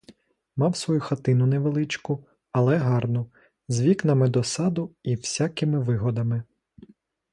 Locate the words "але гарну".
2.51-3.31